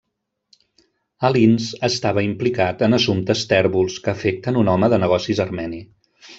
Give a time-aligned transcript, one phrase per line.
[1.29, 5.87] Alins estava implicat en assumptes tèrbols que afecten un home de negocis armeni.